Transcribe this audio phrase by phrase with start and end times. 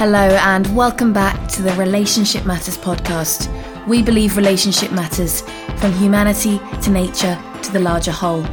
[0.00, 3.50] Hello, and welcome back to the Relationship Matters podcast.
[3.86, 5.42] We believe relationship matters
[5.76, 8.46] from humanity to nature to the larger whole.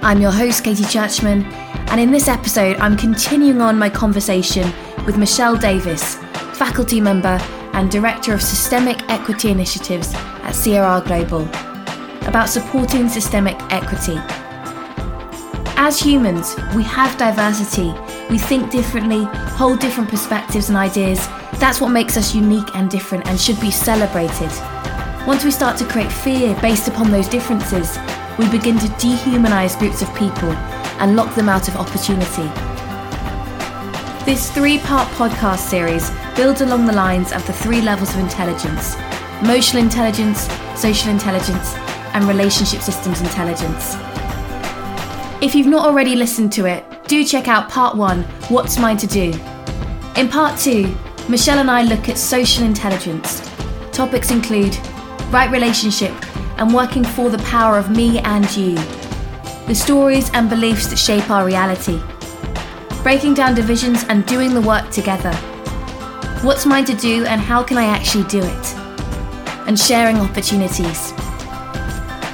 [0.00, 1.42] I'm your host, Katie Churchman,
[1.90, 4.72] and in this episode, I'm continuing on my conversation
[5.04, 6.14] with Michelle Davis,
[6.54, 7.36] faculty member
[7.72, 11.48] and Director of Systemic Equity Initiatives at CRR Global,
[12.28, 14.18] about supporting systemic equity.
[15.76, 17.92] As humans, we have diversity.
[18.30, 19.24] We think differently,
[19.56, 21.18] hold different perspectives and ideas.
[21.58, 24.50] That's what makes us unique and different and should be celebrated.
[25.26, 27.98] Once we start to create fear based upon those differences,
[28.38, 30.50] we begin to dehumanize groups of people
[31.00, 32.48] and lock them out of opportunity.
[34.24, 38.96] This three part podcast series builds along the lines of the three levels of intelligence
[39.42, 41.74] emotional intelligence, social intelligence,
[42.14, 43.96] and relationship systems intelligence.
[45.42, 49.06] If you've not already listened to it, do check out part one What's Mine to
[49.06, 49.32] Do?
[50.16, 50.94] In part two,
[51.28, 53.42] Michelle and I look at social intelligence.
[53.92, 54.76] Topics include
[55.30, 56.12] right relationship
[56.58, 58.74] and working for the power of me and you,
[59.66, 62.00] the stories and beliefs that shape our reality,
[63.02, 65.34] breaking down divisions and doing the work together.
[66.42, 68.74] What's mine to do and how can I actually do it?
[69.66, 71.12] And sharing opportunities.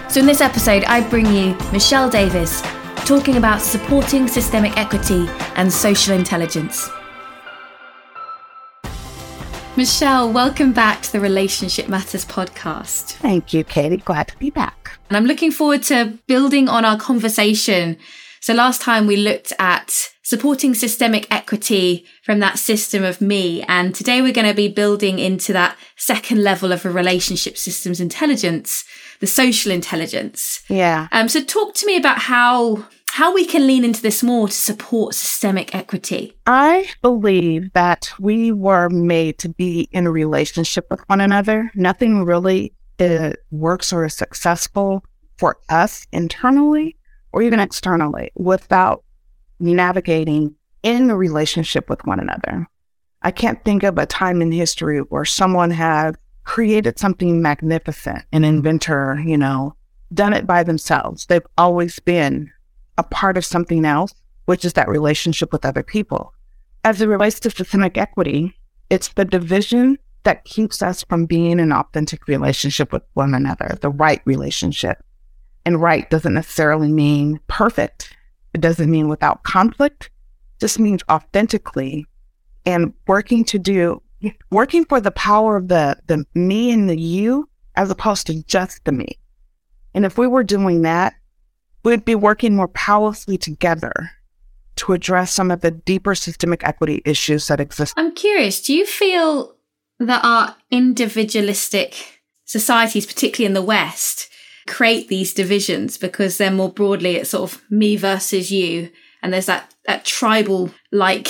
[0.08, 2.62] So, in this episode, I bring you Michelle Davis
[3.04, 6.88] talking about supporting systemic equity and social intelligence.
[9.76, 13.12] Michelle, welcome back to the Relationship Matters podcast.
[13.14, 13.98] Thank you, Katie.
[13.98, 14.98] Glad to be back.
[15.08, 17.96] And I'm looking forward to building on our conversation.
[18.40, 23.62] So last time we looked at supporting systemic equity from that system of me.
[23.62, 28.00] And today we're going to be building into that second level of a relationship systems
[28.00, 28.84] intelligence,
[29.20, 30.62] the social intelligence.
[30.68, 31.08] Yeah.
[31.12, 34.54] Um, so talk to me about how how we can lean into this more to
[34.54, 36.32] support systemic equity.
[36.46, 41.72] I believe that we were made to be in a relationship with one another.
[41.74, 45.04] Nothing really uh, works or is successful
[45.38, 46.96] for us internally
[47.32, 49.02] or even externally without
[49.58, 52.68] navigating in a relationship with one another.
[53.22, 56.16] I can't think of a time in history where someone had
[56.50, 58.56] created something magnificent, an mm-hmm.
[58.56, 59.72] inventor, you know,
[60.12, 61.26] done it by themselves.
[61.26, 62.50] They've always been
[62.98, 64.12] a part of something else,
[64.46, 66.34] which is that relationship with other people.
[66.82, 68.56] As it relates to systemic equity,
[68.90, 73.78] it's the division that keeps us from being in an authentic relationship with one another,
[73.80, 75.04] the right relationship.
[75.64, 78.16] And right doesn't necessarily mean perfect.
[78.54, 80.06] It doesn't mean without conflict.
[80.56, 82.06] It just means authentically
[82.66, 84.02] and working to do,
[84.50, 88.84] working for the power of the, the me and the you as opposed to just
[88.84, 89.18] the me.
[89.94, 91.14] And if we were doing that,
[91.82, 94.10] we'd be working more powerfully together
[94.76, 97.94] to address some of the deeper systemic equity issues that exist.
[97.96, 99.56] I'm curious, do you feel
[99.98, 104.28] that our individualistic societies, particularly in the West,
[104.66, 108.90] create these divisions because they're more broadly it's sort of me versus you,
[109.22, 111.28] and there's that, that tribal like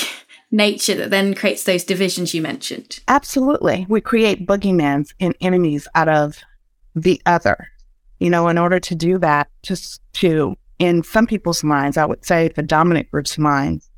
[0.51, 3.01] nature that then creates those divisions you mentioned?
[3.09, 3.87] Absolutely.
[3.89, 6.39] We create boogeymans and enemies out of
[6.95, 7.69] the other
[8.21, 12.25] you know, in order to do that, just to, in some people's minds, I would
[12.25, 13.91] say the dominant group's minds,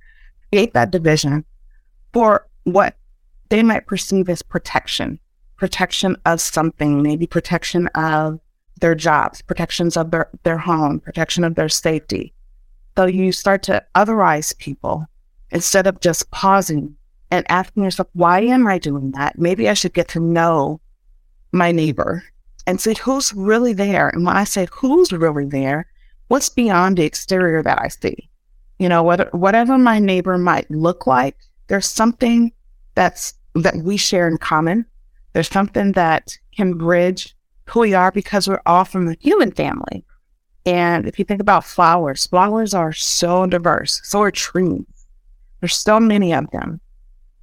[0.51, 1.45] create that division
[2.13, 2.97] for what
[3.49, 5.19] they might perceive as protection,
[5.57, 8.39] protection of something, maybe protection of
[8.81, 12.33] their jobs, protections of their, their home, protection of their safety.
[12.97, 15.07] So you start to otherize people
[15.53, 16.97] instead of just pausing
[17.31, 19.39] and asking yourself, why am I doing that?
[19.39, 20.81] Maybe I should get to know
[21.53, 22.25] my neighbor
[22.67, 24.09] and see who's really there.
[24.09, 25.87] And when I say who's really there,
[26.29, 28.29] what's beyond the exterior that I see?
[28.79, 31.37] You know, what, whatever my neighbor might look like,
[31.69, 32.53] there's something
[32.95, 34.87] that's that we share in common.
[35.33, 37.35] There's something that can bridge
[37.69, 40.05] who we are because we're all from the human family.
[40.65, 44.01] And if you think about flowers, flowers are so diverse.
[44.05, 44.85] So are trees.
[45.63, 46.81] There's so many of them.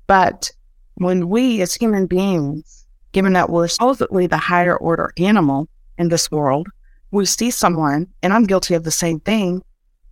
[0.06, 0.52] But
[0.96, 6.30] when we as human beings given that we're supposedly the higher order animal in this
[6.30, 6.68] world,
[7.12, 9.64] we see someone, and I'm guilty of the same thing,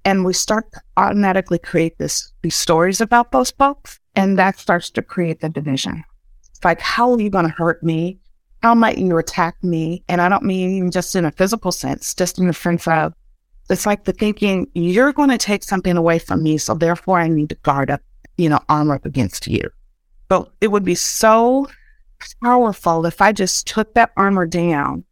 [0.06, 4.90] and we start to automatically create this these stories about those folks, and that starts
[4.92, 6.04] to create the division.
[6.50, 8.20] It's like, how are you going to hurt me?
[8.64, 10.04] How might you attack me?
[10.08, 13.14] And I don't mean just in a physical sense, just in the sense of
[13.70, 17.28] it's like the thinking you're going to take something away from me, so therefore I
[17.28, 18.02] need to guard up,
[18.38, 19.70] you know, armor up against you.
[20.30, 21.68] But it would be so
[22.42, 25.04] powerful if I just took that armor down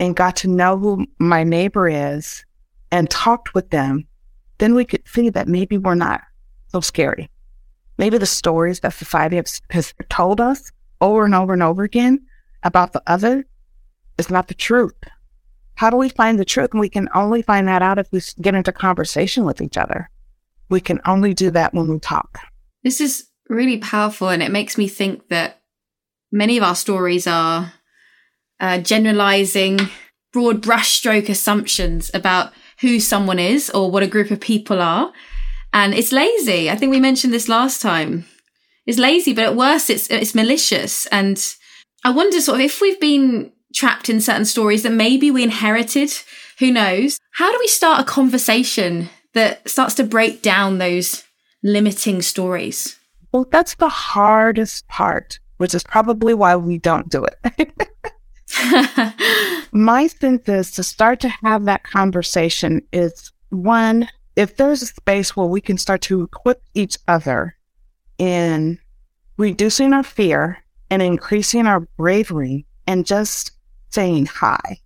[0.00, 2.44] and got to know who my neighbor is
[2.90, 4.06] and talked with them,
[4.58, 6.20] then we could see that maybe we're not
[6.68, 7.30] so scary.
[7.98, 12.24] maybe the stories that society has, has told us over and over and over again
[12.62, 13.44] about the other
[14.18, 14.94] is not the truth.
[15.76, 16.70] How do we find the truth?
[16.72, 20.10] And we can only find that out if we get into conversation with each other.
[20.68, 22.38] We can only do that when we talk.
[22.82, 24.28] This is really powerful.
[24.28, 25.62] And it makes me think that
[26.30, 27.72] many of our stories are
[28.60, 29.80] uh, generalizing
[30.32, 35.12] broad brushstroke assumptions about who someone is or what a group of people are.
[35.72, 36.70] And it's lazy.
[36.70, 38.26] I think we mentioned this last time.
[38.86, 41.06] It's lazy, but at worst, it's, it's malicious.
[41.06, 41.42] And
[42.04, 46.12] I wonder sort of if we've been trapped in certain stories that maybe we inherited.
[46.58, 47.18] Who knows?
[47.32, 51.24] How do we start a conversation that starts to break down those
[51.62, 52.96] limiting stories?
[53.32, 57.72] Well, that's the hardest part, which is probably why we don't do it.
[59.72, 65.36] My sense is to start to have that conversation is one, if there's a space
[65.36, 67.56] where we can start to equip each other
[68.18, 68.78] in
[69.36, 70.58] reducing our fear
[70.90, 73.52] and increasing our bravery and just
[73.94, 74.80] saying hi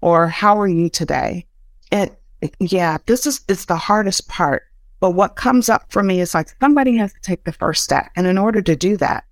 [0.00, 1.46] or how are you today?
[1.92, 2.20] It,
[2.60, 4.64] yeah, this is, it's the hardest part.
[5.00, 8.10] But what comes up for me is like somebody has to take the first step.
[8.16, 9.24] And in order to do that,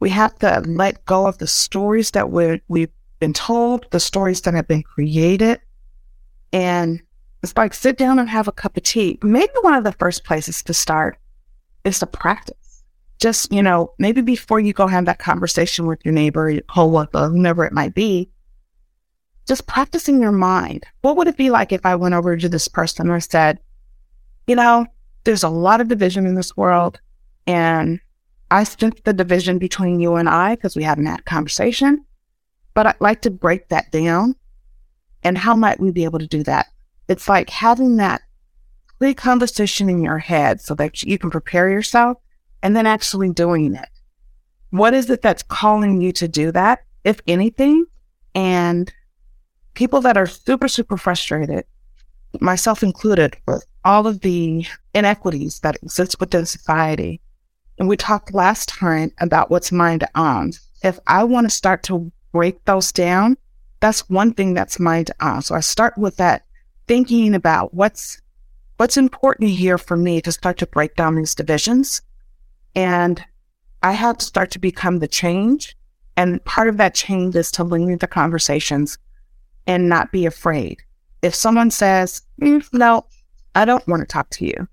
[0.00, 4.40] we have to let go of the stories that we we've been told, the stories
[4.42, 5.60] that have been created.
[6.52, 7.02] And
[7.42, 9.18] it's like sit down and have a cup of tea.
[9.22, 11.18] Maybe one of the first places to start
[11.84, 12.84] is to practice.
[13.18, 17.28] Just, you know, maybe before you go have that conversation with your neighbor, your coworker,
[17.28, 18.30] whomever it might be,
[19.48, 20.84] just practicing your mind.
[21.00, 23.58] What would it be like if I went over to this person and said,
[24.46, 24.86] you know,
[25.24, 27.00] there's a lot of division in this world,
[27.46, 27.98] and
[28.50, 32.04] I sense the division between you and I because we haven't had a conversation,
[32.74, 34.36] but I'd like to break that down.
[35.22, 36.66] And how might we be able to do that?
[37.08, 38.22] It's like having that
[38.98, 42.18] clear conversation in your head so that you can prepare yourself
[42.62, 43.88] and then actually doing it.
[44.70, 47.86] What is it that's calling you to do that, if anything?
[48.34, 48.92] And
[49.78, 51.64] people that are super, super frustrated,
[52.40, 57.20] myself included, with all of the inequities that exist within society.
[57.78, 60.50] And we talked last time about what's mind own.
[60.82, 63.36] If I want to start to break those down,
[63.78, 65.42] that's one thing that's mind own.
[65.42, 66.44] So I start with that
[66.88, 68.20] thinking about what's
[68.78, 72.02] what's important here for me to start to break down these divisions.
[72.74, 73.24] And
[73.84, 75.76] I have to start to become the change.
[76.16, 78.98] And part of that change is to linger the conversations
[79.68, 80.82] and not be afraid.
[81.22, 83.04] If someone says, mm, no,
[83.54, 84.66] I don't want to talk to you.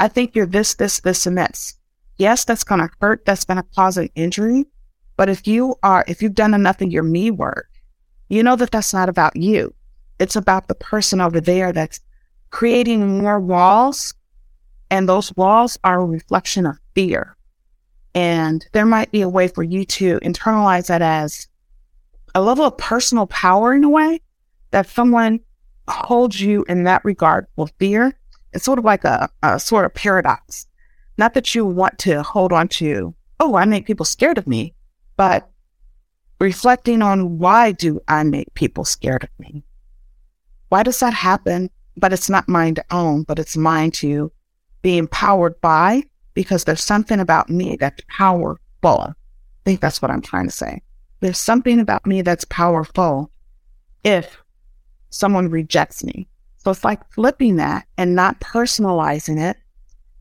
[0.00, 1.74] I think you're this, this, this, and this.
[2.16, 3.24] Yes, that's going to hurt.
[3.26, 4.64] That's going to cause an injury.
[5.16, 7.68] But if you are, if you've done enough of your me work,
[8.28, 9.74] you know that that's not about you.
[10.18, 12.00] It's about the person over there that's
[12.50, 14.14] creating more walls.
[14.90, 17.36] And those walls are a reflection of fear.
[18.14, 21.46] And there might be a way for you to internalize that as
[22.34, 24.20] a level of personal power in a way
[24.70, 25.40] that someone
[25.88, 28.14] holds you in that regard with fear,
[28.52, 30.66] it's sort of like a, a sort of paradox.
[31.16, 34.74] Not that you want to hold on to, oh, I make people scared of me,
[35.16, 35.50] but
[36.40, 39.64] reflecting on why do I make people scared of me?
[40.68, 41.70] Why does that happen?
[41.96, 44.30] But it's not mine to own, but it's mine to
[44.82, 48.60] be empowered by because there's something about me that's powerful.
[48.84, 49.14] I
[49.64, 50.82] think that's what I'm trying to say.
[51.20, 53.32] There's something about me that's powerful
[54.04, 54.40] if
[55.10, 56.28] someone rejects me.
[56.58, 59.56] So it's like flipping that and not personalizing it.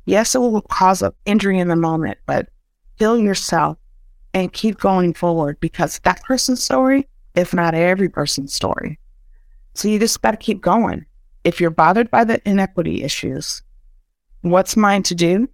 [0.05, 2.47] Yes, it will cause an injury in the moment, but
[2.95, 3.77] heal yourself
[4.33, 8.99] and keep going forward because that person's story if not every person's story.
[9.73, 11.05] So you just got to keep going.
[11.43, 13.61] If you're bothered by the inequity issues,
[14.41, 15.47] what's mine to do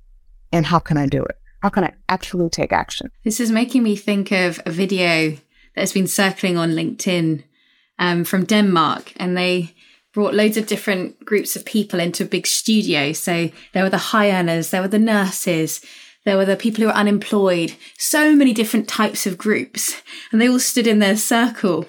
[0.52, 1.38] and how can I do it?
[1.62, 3.12] How can I actually take action?
[3.24, 7.44] This is making me think of a video that has been circling on LinkedIn
[8.00, 9.74] um, from Denmark, and they
[10.14, 13.14] brought loads of different groups of people into a big studio.
[13.14, 15.82] So there were the high earners, there were the nurses,
[16.26, 20.48] there were the people who were unemployed, so many different types of groups, and they
[20.48, 21.86] all stood in their circle.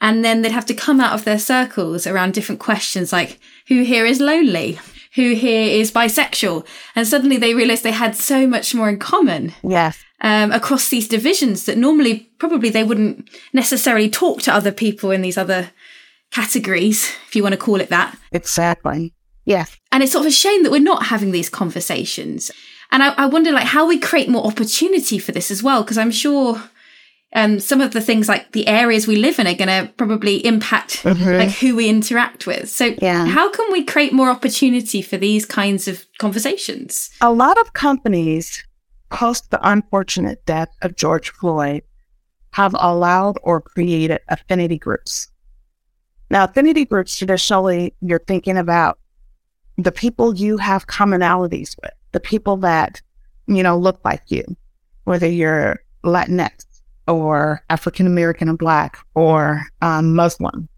[0.00, 3.84] And then they'd have to come out of their circles around different questions like, who
[3.84, 4.80] here is lonely?
[5.14, 6.66] Who here is bisexual?
[6.96, 9.52] And suddenly they realized they had so much more in common.
[9.62, 15.10] Yes um, across these divisions that normally probably they wouldn't necessarily talk to other people
[15.10, 15.70] in these other
[16.30, 18.16] categories, if you want to call it that.
[18.30, 19.12] Exactly.
[19.44, 19.76] Yes.
[19.90, 22.50] And it's sort of a shame that we're not having these conversations.
[22.92, 25.98] And I, I wonder like how we create more opportunity for this as well, because
[25.98, 26.62] I'm sure
[27.34, 30.44] um, some of the things like the areas we live in are going to probably
[30.44, 31.38] impact mm-hmm.
[31.38, 32.68] like who we interact with.
[32.68, 33.26] So yeah.
[33.26, 37.10] how can we create more opportunity for these kinds of conversations?
[37.20, 38.64] A lot of companies
[39.10, 41.82] post the unfortunate death of George Floyd,
[42.52, 45.28] have allowed or created affinity groups.
[46.30, 48.98] Now, affinity groups traditionally, you're thinking about
[49.78, 53.00] the people you have commonalities with, the people that,
[53.46, 54.44] you know, look like you,
[55.04, 56.64] whether you're Latinx
[57.06, 60.68] or African American and Black or um, Muslim.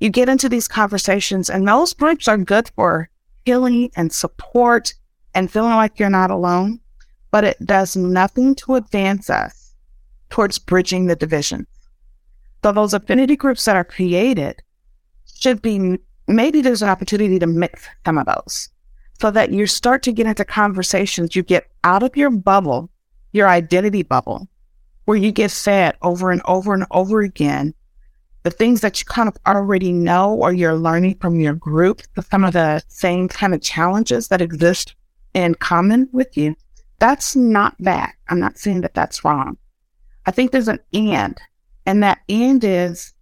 [0.00, 3.10] You get into these conversations, and those groups are good for
[3.44, 4.94] healing and support
[5.34, 6.80] and feeling like you're not alone,
[7.30, 9.74] but it does nothing to advance us
[10.30, 11.66] towards bridging the division.
[12.62, 14.62] So those affinity groups that are created
[15.26, 18.68] should be maybe there's an opportunity to mix some of those
[19.20, 21.36] so that you start to get into conversations.
[21.36, 22.90] You get out of your bubble,
[23.32, 24.48] your identity bubble,
[25.04, 27.74] where you get fed over and over and over again
[28.42, 32.44] the things that you kind of already know or you're learning from your group, some
[32.44, 34.94] of the same kind of challenges that exist
[35.34, 36.56] in common with you,
[36.98, 38.10] that's not bad.
[38.28, 39.58] I'm not saying that that's wrong.
[40.26, 41.40] I think there's an end,
[41.86, 43.12] and that end is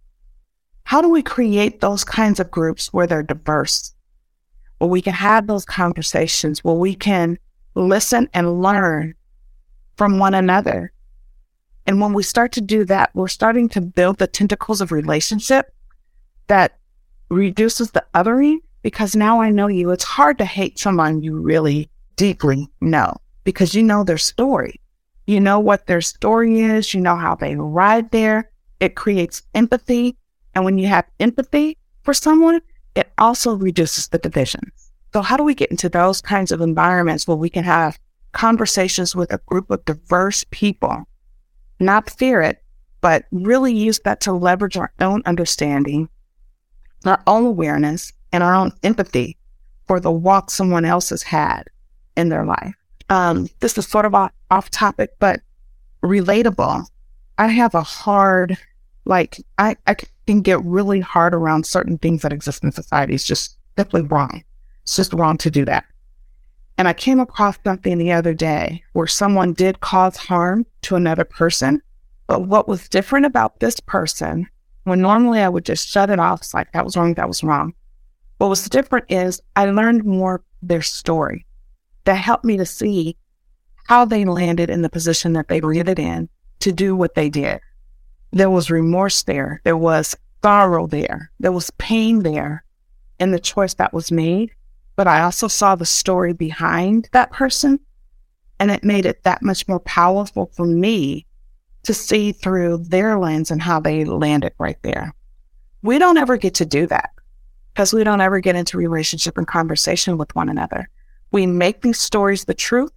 [0.83, 3.93] how do we create those kinds of groups where they're diverse,
[4.77, 7.37] where we can have those conversations, where we can
[7.75, 9.15] listen and learn
[9.97, 10.91] from one another
[11.89, 15.73] and when we start to do that, we're starting to build the tentacles of relationship
[16.45, 16.77] that
[17.31, 19.89] reduces the othering because now I know you.
[19.89, 24.79] It's hard to hate someone you really deeply know because you know their story.
[25.25, 26.93] You know what their story is.
[26.93, 28.51] You know how they arrived there.
[28.79, 30.15] It creates empathy.
[30.53, 32.61] And when you have empathy for someone,
[32.93, 34.61] it also reduces the division.
[35.11, 37.97] So how do we get into those kinds of environments where we can have
[38.33, 41.07] conversations with a group of diverse people
[41.79, 42.61] not fear it,
[43.01, 46.09] but really use that to leverage our own understanding,
[47.05, 49.37] our own awareness, and our own empathy
[49.87, 51.63] for the walk someone else has had
[52.15, 52.75] in their life.
[53.09, 55.41] Um, this is sort of off, off topic, but
[56.03, 56.85] relatable.
[57.37, 58.57] I have a hard,
[59.05, 59.95] like, I, I
[60.27, 63.15] can get really hard around certain things that exist in society.
[63.15, 64.43] It's just simply wrong.
[64.83, 65.85] It's just wrong to do that.
[66.79, 71.25] And I came across something the other day where someone did cause harm to another
[71.25, 71.81] person.
[72.25, 74.47] But what was different about this person,
[74.85, 77.43] when normally I would just shut it off, it's like that was wrong, that was
[77.43, 77.73] wrong.
[78.37, 81.45] What was different is I learned more their story
[82.05, 83.17] that helped me to see
[83.87, 86.29] how they landed in the position that they landed in
[86.61, 87.59] to do what they did.
[88.31, 89.59] There was remorse there.
[89.65, 91.29] There was sorrow there.
[91.41, 92.63] There was pain there
[93.19, 94.51] in the choice that was made
[94.99, 97.79] but I also saw the story behind that person.
[98.59, 101.25] And it made it that much more powerful for me
[101.83, 105.15] to see through their lens and how they landed right there.
[105.83, 107.11] We don't ever get to do that
[107.73, 110.89] because we don't ever get into relationship and conversation with one another.
[111.31, 112.91] We make these stories the truth,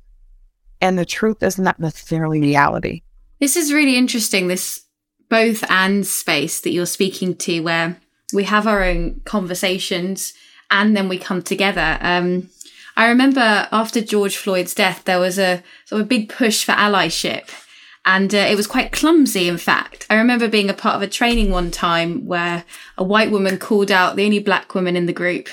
[0.81, 3.03] and the truth is not necessarily reality.
[3.39, 4.85] This is really interesting, this
[5.31, 8.01] both and space that you're speaking to, where
[8.35, 10.35] we have our own conversations
[10.73, 11.99] and then we come together.
[12.01, 12.49] Um,
[12.97, 16.73] I remember after George Floyd's death, there was a sort of a big push for
[16.73, 17.51] allyship.
[18.05, 20.07] And uh, it was quite clumsy, in fact.
[20.11, 22.65] I remember being a part of a training one time where
[22.99, 25.49] a white woman called out the only black woman in the group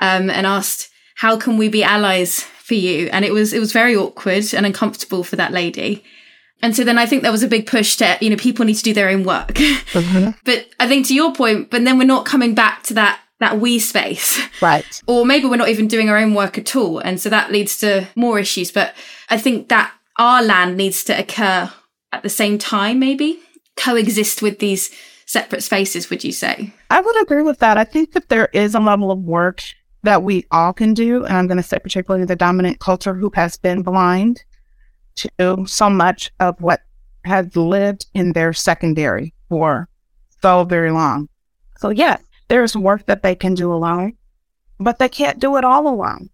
[0.00, 3.72] um, and asked, "How can we be allies for you?" And it was it was
[3.72, 6.02] very awkward and uncomfortable for that lady.
[6.60, 8.74] And so then I think there was a big push to, you know, people need
[8.74, 9.54] to do their own work.
[9.54, 10.30] Mm-hmm.
[10.44, 13.60] but I think to your point, but then we're not coming back to that that
[13.60, 14.40] we space.
[14.62, 15.02] Right.
[15.08, 17.00] or maybe we're not even doing our own work at all.
[17.00, 18.70] And so that leads to more issues.
[18.70, 18.94] But
[19.28, 21.68] I think that our land needs to occur
[22.12, 23.40] at the same time, maybe
[23.76, 24.90] coexist with these
[25.26, 26.72] separate spaces, would you say?
[26.90, 27.76] I would agree with that.
[27.76, 29.62] I think that there is a level of work
[30.02, 31.24] that we all can do.
[31.24, 34.44] And I'm going to say, particularly the dominant culture who has been blind
[35.16, 36.82] to so much of what
[37.24, 39.88] has lived in their secondary for
[40.40, 41.28] so very long.
[41.78, 42.22] So, yes,
[42.52, 44.12] there's work that they can do alone,
[44.78, 46.28] but they can't do it all alone.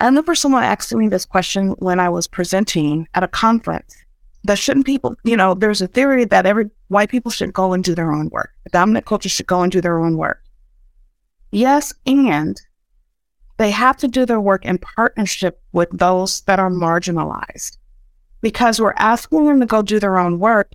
[0.00, 3.94] I remember someone asking me this question when I was presenting at a conference.
[4.42, 7.84] That shouldn't people, you know, there's a theory that every white people should go and
[7.84, 8.50] do their own work.
[8.64, 10.42] The dominant culture should go and do their own work.
[11.52, 12.60] Yes, and
[13.58, 17.78] they have to do their work in partnership with those that are marginalized.
[18.40, 20.72] Because we're asking them to go do their own work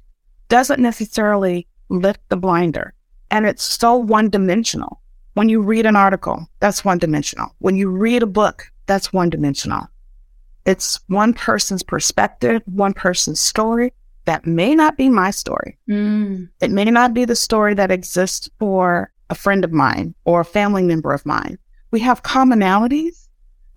[0.47, 2.93] doesn't necessarily lift the blinder.
[3.31, 5.01] And it's so one dimensional.
[5.33, 7.53] When you read an article, that's one dimensional.
[7.59, 9.87] When you read a book, that's one dimensional.
[10.65, 13.93] It's one person's perspective, one person's story.
[14.25, 15.77] That may not be my story.
[15.89, 16.49] Mm.
[16.59, 20.45] It may not be the story that exists for a friend of mine or a
[20.45, 21.57] family member of mine.
[21.91, 23.27] We have commonalities,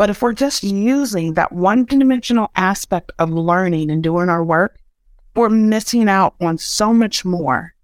[0.01, 4.81] But if we're just using that one dimensional aspect of learning and doing our work,
[5.37, 7.75] we're missing out on so much more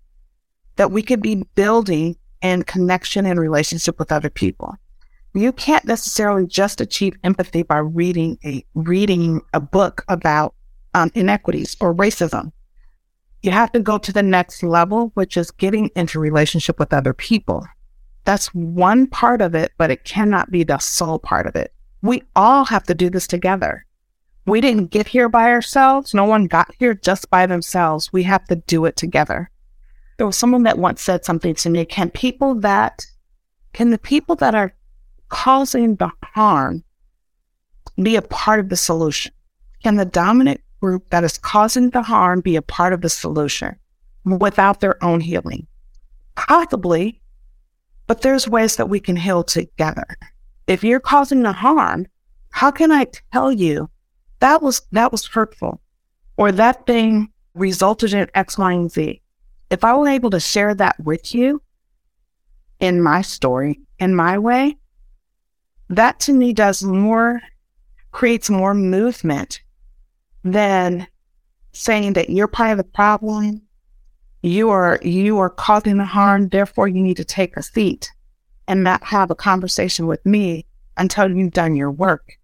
[0.77, 4.77] that we could be building in connection and relationship with other people.
[5.35, 10.55] You can't necessarily just achieve empathy by reading a reading a book about
[10.95, 12.53] um, inequities or racism.
[13.43, 17.13] You have to go to the next level, which is getting into relationship with other
[17.13, 17.67] people.
[18.25, 21.73] That's one part of it, but it cannot be the sole part of it.
[22.03, 23.85] We all have to do this together.
[24.47, 26.15] We didn't get here by ourselves.
[26.15, 28.13] No one got here just by themselves.
[28.13, 29.51] We have to do it together.
[30.17, 31.85] There was someone that once said something to me.
[31.85, 33.05] Can people that,
[33.73, 34.75] can the people that are
[35.29, 36.85] causing the harm
[38.03, 39.33] be a part of the solution?
[39.83, 43.77] Can the dominant group that is causing the harm be a part of the solution
[44.25, 45.67] without their own healing?
[46.35, 47.21] Possibly,
[48.07, 50.07] but there's ways that we can heal together.
[50.67, 52.07] If you're causing the harm,
[52.51, 53.91] how can I tell you
[54.41, 55.81] that was that was hurtful
[56.37, 59.21] or that thing resulted in X, Y, and Z?
[59.71, 61.63] If I were able to share that with you
[62.81, 64.77] in my story, in my way,
[65.89, 67.41] that to me does more,
[68.13, 69.61] creates more movement
[70.45, 71.07] than
[71.73, 73.63] saying that you're part of the problem.
[74.43, 76.49] You are, you are causing the harm.
[76.49, 78.11] Therefore, you need to take a seat
[78.69, 82.39] and not have a conversation with me until you've done your work.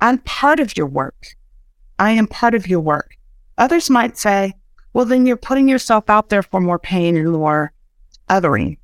[0.00, 1.36] I'm part of your work.
[1.98, 3.16] I am part of your work.
[3.58, 4.54] Others might say,
[4.94, 7.72] well, then you're putting yourself out there for more pain and more
[8.30, 8.78] othering.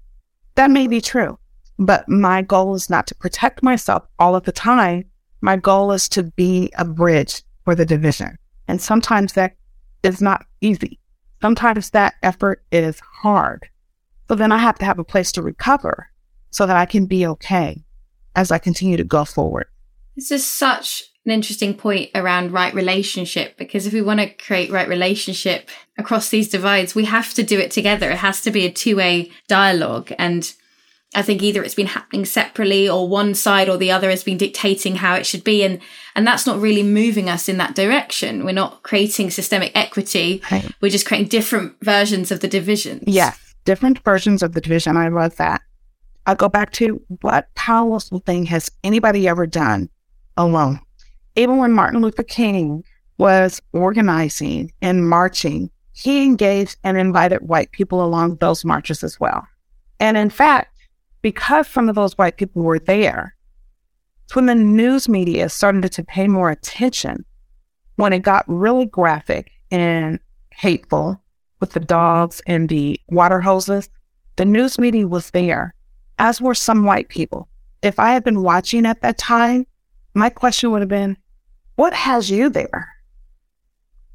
[0.56, 1.38] That may be true.
[1.78, 5.04] But my goal is not to protect myself all of the time.
[5.40, 8.36] My goal is to be a bridge for the division.
[8.68, 9.54] And sometimes that
[10.02, 10.98] is not easy.
[11.40, 13.66] Sometimes that effort is hard.
[14.28, 16.10] So then I have to have a place to recover
[16.50, 17.82] so that I can be okay
[18.36, 19.66] as I continue to go forward.
[20.16, 24.70] This is such an interesting point around right relationship because if we want to create
[24.70, 28.10] right relationship across these divides, we have to do it together.
[28.10, 30.12] It has to be a two way dialogue.
[30.18, 30.50] And
[31.14, 34.38] I think either it's been happening separately or one side or the other has been
[34.38, 35.62] dictating how it should be.
[35.62, 35.80] And,
[36.14, 38.44] and that's not really moving us in that direction.
[38.44, 40.40] We're not creating systemic equity.
[40.50, 40.70] Right.
[40.80, 43.04] We're just creating different versions of the divisions.
[43.06, 43.34] Yeah.
[43.64, 44.96] Different versions of the division.
[44.96, 45.60] I love that.
[46.26, 49.90] I'll go back to what powerful thing has anybody ever done
[50.36, 50.80] alone?
[51.40, 52.84] Even when Martin Luther King
[53.16, 59.46] was organizing and marching, he engaged and invited white people along those marches as well.
[59.98, 60.76] And in fact,
[61.22, 63.34] because some of those white people were there,
[64.24, 67.24] it's when the news media started to pay more attention,
[67.96, 70.20] when it got really graphic and
[70.52, 71.22] hateful
[71.58, 73.88] with the dogs and the water hoses,
[74.36, 75.74] the news media was there,
[76.18, 77.48] as were some white people.
[77.80, 79.66] If I had been watching at that time,
[80.12, 81.16] my question would have been,
[81.76, 82.88] what has you there?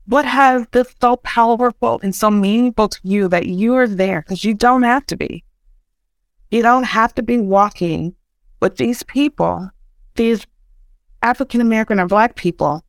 [0.08, 4.22] What has this so powerful and so meaningful to you that you are there?
[4.22, 5.44] Because you don't have to be.
[6.52, 8.16] You don't have to be walking
[8.62, 9.70] with these people,
[10.16, 10.46] these
[11.24, 12.84] African American or Black people,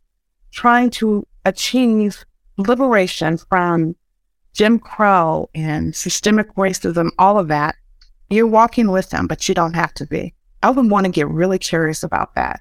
[0.50, 2.24] trying to achieve
[2.59, 3.96] liberation from
[4.52, 7.76] Jim Crow and systemic racism, all of that.
[8.29, 10.35] You're walking with them, but you don't have to be.
[10.62, 12.61] I would want to get really curious about that.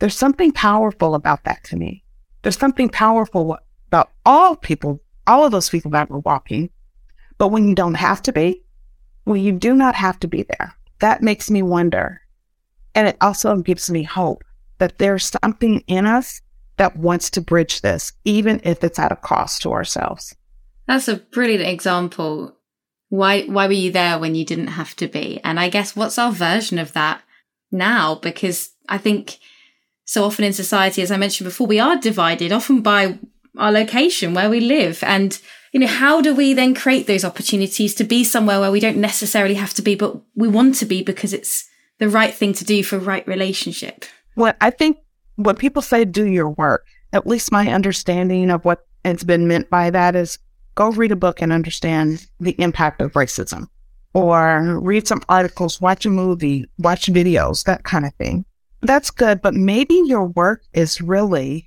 [0.00, 2.02] There's something powerful about that to me.
[2.42, 6.70] There's something powerful about all people, all of those people that were walking.
[7.38, 8.62] But when you don't have to be,
[9.24, 10.74] well, you do not have to be there.
[11.00, 12.22] That makes me wonder.
[12.94, 14.42] And it also gives me hope
[14.78, 16.40] that there's something in us
[16.78, 20.34] that wants to bridge this, even if it's at a cost to ourselves.
[20.86, 22.56] That's a brilliant example.
[23.10, 25.40] Why why were you there when you didn't have to be?
[25.44, 27.22] And I guess what's our version of that
[27.70, 28.14] now?
[28.14, 29.38] Because I think
[30.10, 33.16] so often in society, as I mentioned before, we are divided often by
[33.56, 35.04] our location, where we live.
[35.04, 35.38] And
[35.70, 38.96] you know, how do we then create those opportunities to be somewhere where we don't
[38.96, 41.64] necessarily have to be, but we want to be because it's
[41.98, 44.04] the right thing to do for right relationship?
[44.34, 44.96] Well, I think
[45.36, 49.70] when people say do your work, at least my understanding of what it's been meant
[49.70, 50.40] by that is
[50.74, 53.68] go read a book and understand the impact of racism
[54.12, 58.44] or read some articles, watch a movie, watch videos, that kind of thing.
[58.82, 61.66] That's good, but maybe your work is really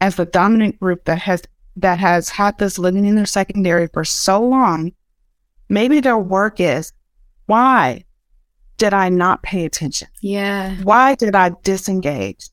[0.00, 1.42] as the dominant group that has
[1.76, 4.92] that has had this living in their secondary for so long,
[5.68, 6.92] maybe their work is
[7.46, 8.04] why
[8.76, 10.08] did I not pay attention?
[10.20, 10.76] Yeah.
[10.82, 12.48] Why did I disengage?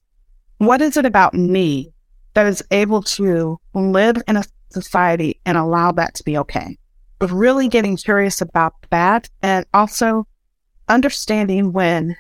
[0.58, 1.94] What is it about me
[2.34, 6.78] that is able to live in a society and allow that to be okay?
[7.20, 10.28] But really getting curious about that and also
[10.90, 12.16] understanding when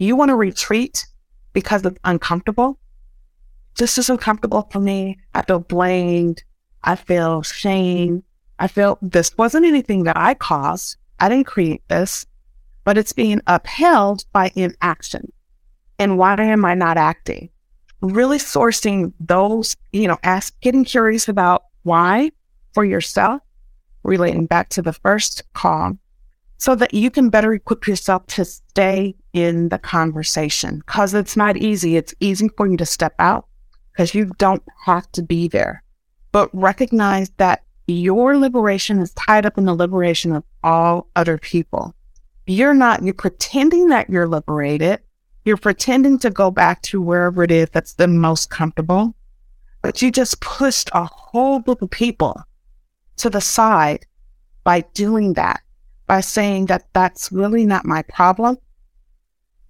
[0.00, 1.06] you want to retreat
[1.52, 2.78] because it's uncomfortable.
[3.76, 5.18] This is uncomfortable for me.
[5.34, 6.42] I feel blamed.
[6.82, 8.24] I feel shame.
[8.58, 10.96] I feel this wasn't anything that I caused.
[11.18, 12.24] I didn't create this,
[12.84, 15.32] but it's being upheld by inaction.
[15.98, 17.50] And why am I not acting?
[18.00, 22.32] Really sourcing those, you know, ask, getting curious about why
[22.72, 23.42] for yourself,
[24.02, 25.98] relating back to the first call,
[26.60, 30.82] so that you can better equip yourself to stay in the conversation.
[30.86, 31.96] Because it's not easy.
[31.96, 33.46] It's easy for you to step out
[33.92, 35.82] because you don't have to be there.
[36.32, 41.94] But recognize that your liberation is tied up in the liberation of all other people.
[42.46, 45.00] You're not, you're pretending that you're liberated.
[45.46, 49.14] You're pretending to go back to wherever it is that's the most comfortable,
[49.80, 52.42] but you just pushed a whole group of people
[53.16, 54.04] to the side
[54.62, 55.62] by doing that,
[56.10, 58.58] by saying that that's really not my problem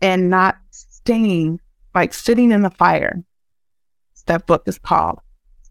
[0.00, 1.60] and not staying,
[1.94, 3.22] like sitting in the fire.
[4.24, 5.20] That book is called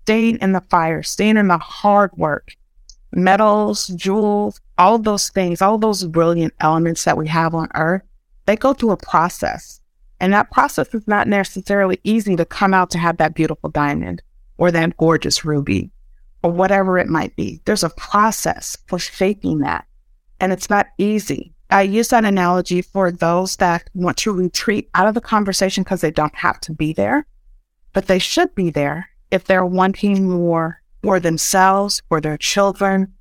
[0.03, 2.53] staying in the fire, staying in the hard work,
[3.11, 8.03] metals, jewels, all those things, all those brilliant elements that we have on earth,
[8.45, 9.81] they go through a process.
[10.19, 14.21] And that process is not necessarily easy to come out to have that beautiful diamond
[14.59, 15.89] or that gorgeous ruby
[16.43, 17.59] or whatever it might be.
[17.65, 19.87] There's a process for shaping that.
[20.39, 21.53] And it's not easy.
[21.69, 26.01] I use that analogy for those that want to retreat out of the conversation because
[26.01, 27.27] they don't have to be there,
[27.93, 33.13] but they should be there if they're wanting more for themselves, for their children,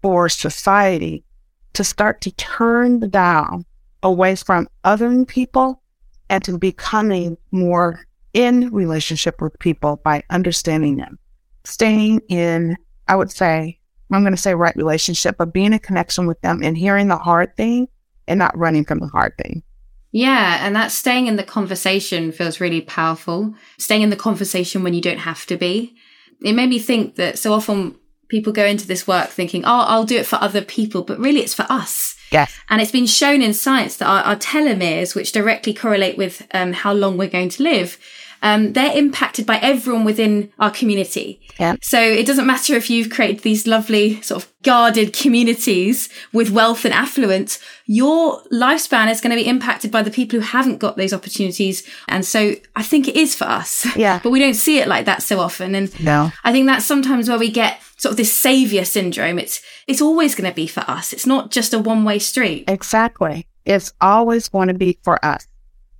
[0.00, 1.24] for society
[1.72, 3.64] to start to turn the dial
[4.02, 5.82] away from othering people
[6.30, 8.00] and to becoming more
[8.32, 11.18] in relationship with people by understanding them.
[11.64, 12.76] Staying in,
[13.08, 13.78] I would say,
[14.16, 17.16] I'm going to say right relationship, but being in connection with them and hearing the
[17.18, 17.88] hard thing
[18.26, 19.62] and not running from the hard thing.
[20.10, 23.54] Yeah, and that staying in the conversation feels really powerful.
[23.76, 25.94] Staying in the conversation when you don't have to be.
[26.42, 27.96] It made me think that so often
[28.28, 31.40] people go into this work thinking, oh, I'll do it for other people, but really
[31.40, 32.16] it's for us.
[32.30, 32.58] Yes.
[32.68, 36.72] And it's been shown in science that our, our telomeres, which directly correlate with um,
[36.72, 37.98] how long we're going to live,
[38.42, 41.40] um, they're impacted by everyone within our community.
[41.58, 41.76] Yeah.
[41.82, 46.84] So it doesn't matter if you've created these lovely sort of guarded communities with wealth
[46.84, 50.96] and affluence, your lifespan is going to be impacted by the people who haven't got
[50.96, 51.88] those opportunities.
[52.06, 53.86] And so I think it is for us.
[53.96, 54.20] Yeah.
[54.22, 55.74] but we don't see it like that so often.
[55.74, 56.30] And no.
[56.44, 59.38] I think that's sometimes where we get sort of this savior syndrome.
[59.38, 61.12] It's, it's always going to be for us.
[61.12, 62.64] It's not just a one way street.
[62.68, 63.48] Exactly.
[63.64, 65.47] It's always going to be for us.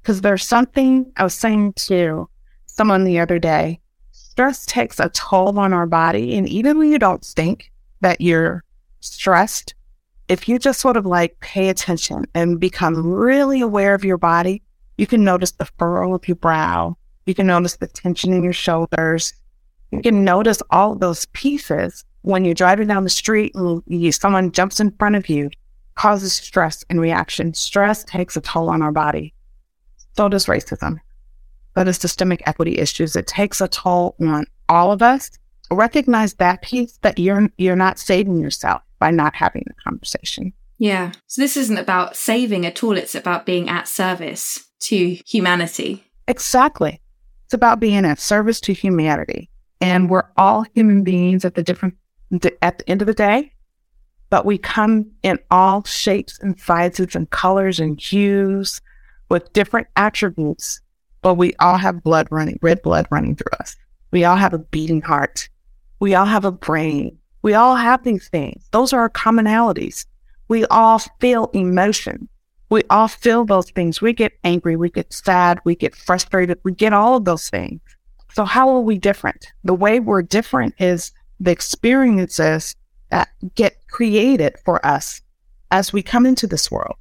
[0.09, 2.31] Because there's something I was saying to
[2.65, 3.79] someone the other day
[4.11, 6.35] stress takes a toll on our body.
[6.35, 8.65] And even when you don't think that you're
[9.01, 9.75] stressed,
[10.29, 14.63] if you just sort of like pay attention and become really aware of your body,
[14.97, 16.97] you can notice the furrow of your brow.
[17.27, 19.35] You can notice the tension in your shoulders.
[19.91, 24.53] You can notice all those pieces when you're driving down the street and you, someone
[24.53, 25.51] jumps in front of you,
[25.97, 27.53] causes stress and reaction.
[27.53, 29.35] Stress takes a toll on our body.
[30.19, 30.99] So does racism.
[31.77, 33.15] So does systemic equity issues.
[33.15, 35.31] It takes a toll on all of us.
[35.71, 40.53] Recognize that piece that you're you're not saving yourself by not having the conversation.
[40.79, 41.13] Yeah.
[41.29, 42.97] So this isn't about saving at all.
[42.97, 46.03] It's about being at service to humanity.
[46.27, 47.01] Exactly.
[47.45, 49.49] It's about being at service to humanity.
[49.81, 51.95] And we're all human beings at the different
[52.61, 53.53] at the end of the day,
[54.31, 58.81] but we come in all shapes and sizes and colors and hues
[59.29, 60.81] with different attributes,
[61.23, 63.77] but we all have blood running, red blood running through us.
[64.11, 65.49] We all have a beating heart.
[66.01, 67.19] We all have a brain.
[67.43, 68.67] We all have these things.
[68.73, 70.07] Those are our commonalities.
[70.49, 72.29] We all feel emotion.
[72.71, 74.01] We all feel those things.
[74.01, 74.77] We get angry.
[74.77, 75.61] We get sad.
[75.65, 76.59] We get frustrated.
[76.65, 77.81] We get all of those things.
[78.33, 79.47] So how are we different?
[79.65, 82.77] The way we're different is the experiences
[83.11, 85.23] that get created for us
[85.71, 86.97] as we come into this world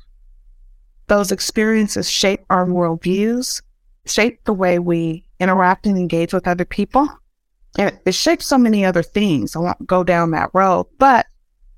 [1.08, 3.62] those experiences shape our worldviews,
[4.06, 7.08] shape the way we interact and engage with other people.
[7.78, 9.56] And it shapes so many other things.
[9.56, 11.28] I won't go down that road, but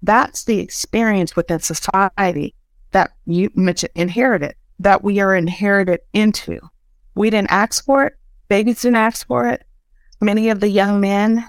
[0.01, 2.55] that's the experience within society
[2.91, 6.59] that you mentioned inherited, that we are inherited into.
[7.15, 8.13] We didn't ask for it.
[8.47, 9.63] Babies didn't ask for it.
[10.21, 11.45] Many of the young men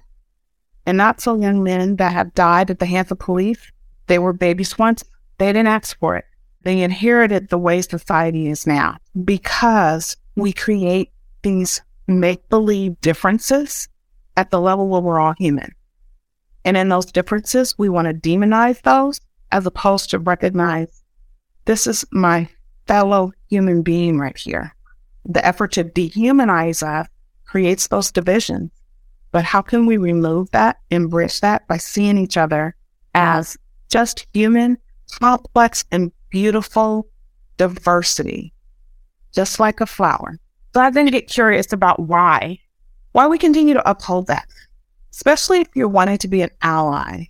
[0.85, 3.71] and not so young men that have died at the hands of police,
[4.07, 5.05] they were babies once.
[5.39, 6.25] They didn't ask for it.
[6.63, 11.11] They inherited the way society is now because we create
[11.43, 13.89] these make believe differences
[14.37, 15.75] at the level where we're all human.
[16.65, 19.21] And in those differences, we want to demonize those
[19.53, 21.03] as opposed to recognize
[21.65, 22.49] this is my
[22.87, 24.75] fellow human being right here.
[25.25, 27.07] the effort to dehumanize us
[27.45, 28.71] creates those divisions.
[29.33, 32.75] But how can we remove that, embrace that by seeing each other
[33.15, 33.57] as
[33.89, 34.79] just human,
[35.21, 37.09] complex, and beautiful
[37.57, 38.53] diversity,
[39.35, 40.39] just like a flower?
[40.75, 42.61] So I then get curious about why,
[43.13, 44.47] why we continue to uphold that,
[45.13, 47.25] especially if you're wanting to be an ally,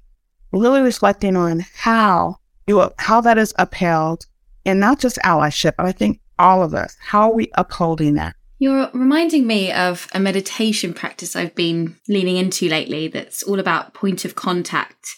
[0.53, 2.37] really reflecting on how
[2.67, 4.27] you, how that is upheld
[4.67, 8.37] and not just allyship, I think all of us, how are we upholding that?
[8.59, 13.95] You're reminding me of a meditation practice I've been leaning into lately that's all about
[13.95, 15.09] point of contact.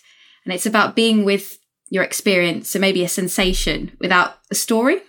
[0.44, 1.58] And it's about being with
[1.92, 5.02] your experience, so maybe a sensation without a story.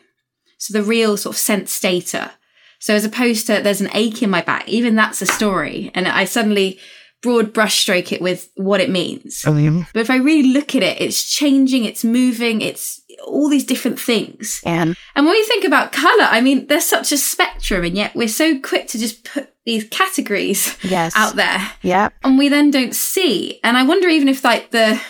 [0.57, 2.31] So the real sort of sense data.
[2.79, 5.91] So as opposed to there's an ache in my back, even that's a story.
[5.95, 6.79] And I suddenly
[7.21, 9.45] broad brushstroke it with what it means.
[9.47, 9.85] Oh, yeah.
[9.93, 13.97] But if I really look at it, it's changing, it's moving, it's all these different
[13.97, 14.61] things.
[14.65, 18.13] And And when we think about color, I mean, there's such a spectrum, and yet
[18.13, 22.71] we're so quick to just put these categories yes, out there, yeah, and we then
[22.71, 23.61] don't see.
[23.63, 25.01] And I wonder even if like the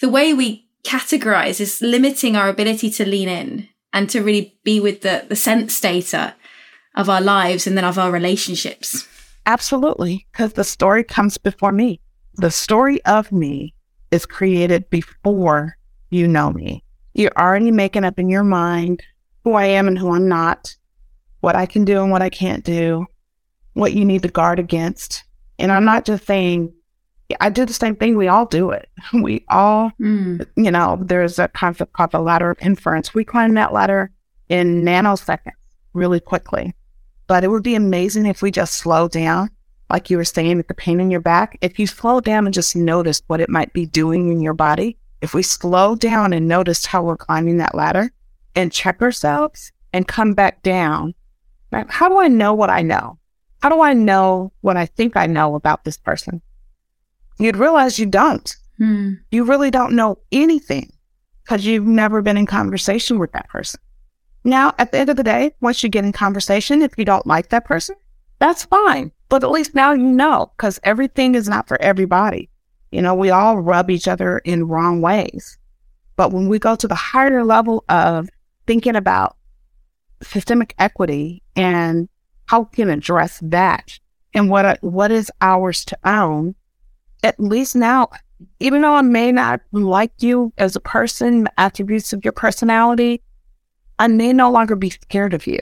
[0.00, 4.80] the way we categorize is limiting our ability to lean in and to really be
[4.80, 6.34] with the the sense data
[6.96, 9.06] of our lives and then of our relationships.
[9.46, 10.26] absolutely.
[10.32, 12.00] Because the story comes before me.
[12.34, 13.74] The story of me
[14.10, 15.76] is created before
[16.10, 16.84] you know me.
[17.14, 19.02] You're already making up in your mind
[19.44, 20.74] who I am and who I'm not,
[21.40, 23.06] what I can do and what I can't do,
[23.74, 25.24] what you need to guard against.
[25.58, 26.72] And I'm not just saying,
[27.40, 28.16] I do the same thing.
[28.16, 28.88] We all do it.
[29.12, 30.46] We all, Mm.
[30.56, 33.14] you know, there's a concept called the ladder of inference.
[33.14, 34.10] We climb that ladder
[34.48, 35.52] in nanoseconds
[35.92, 36.74] really quickly.
[37.26, 39.50] But it would be amazing if we just slow down,
[39.88, 41.56] like you were saying, with the pain in your back.
[41.60, 44.96] If you slow down and just notice what it might be doing in your body,
[45.20, 48.10] if we slow down and notice how we're climbing that ladder
[48.56, 51.14] and check ourselves and come back down,
[51.70, 53.18] like, how do I know what I know?
[53.62, 56.40] How do I know what I think I know about this person?
[57.40, 58.56] You'd realize you don't.
[58.80, 59.20] Mm.
[59.30, 60.92] You really don't know anything
[61.42, 63.80] because you've never been in conversation with that person.
[64.44, 67.26] Now, at the end of the day, once you get in conversation, if you don't
[67.26, 67.96] like that person,
[68.38, 69.12] that's fine.
[69.28, 72.50] But at least now you know because everything is not for everybody.
[72.90, 75.58] You know, we all rub each other in wrong ways.
[76.16, 78.28] But when we go to the higher level of
[78.66, 79.36] thinking about
[80.22, 82.08] systemic equity and
[82.46, 83.98] how we can address that
[84.34, 86.54] and what what is ours to own,
[87.22, 88.08] at least now,
[88.58, 93.22] even though I may not like you as a person, the attributes of your personality,
[93.98, 95.58] I may no longer be scared of you.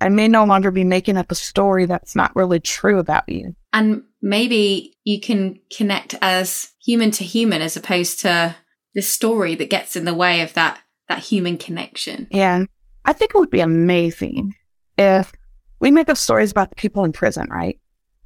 [0.00, 3.56] I may no longer be making up a story that's not really true about you.
[3.72, 8.54] And maybe you can connect as human to human as opposed to
[8.94, 12.26] the story that gets in the way of that that human connection.
[12.32, 12.68] And
[13.04, 14.54] I think it would be amazing
[14.98, 15.32] if
[15.78, 17.78] we make up stories about the people in prison, right?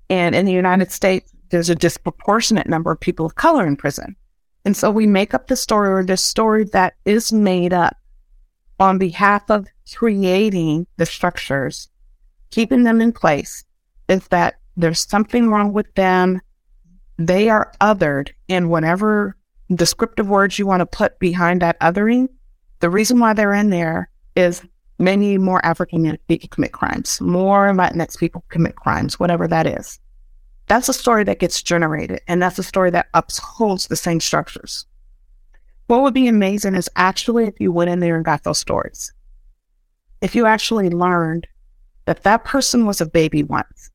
[0.09, 4.17] And in the United States, there's a disproportionate number of people of color in prison.
[4.65, 7.97] And so we make up the story or the story that is made up
[8.79, 11.89] on behalf of creating the structures,
[12.51, 13.65] keeping them in place,
[14.09, 16.41] is that there's something wrong with them.
[17.19, 19.37] They are othered in whatever
[19.75, 22.29] descriptive words you want to put behind that othering.
[22.81, 24.63] The reason why they're in there is
[24.99, 29.99] many more African people commit crimes, more Latinx people commit crimes, whatever that is.
[30.71, 34.87] That's a story that gets generated, and that's a story that upholds the same structures.
[35.89, 39.13] What would be amazing is actually if you went in there and got those stories.
[40.21, 41.49] If you actually learned
[42.05, 43.91] that that person was a baby once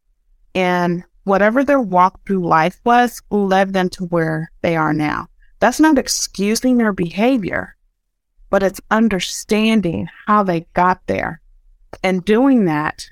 [0.53, 5.29] and whatever their walk through life was led them to where they are now.
[5.61, 7.77] That's not excusing their behavior,
[8.49, 11.39] but it's understanding how they got there.
[12.03, 13.09] And doing that,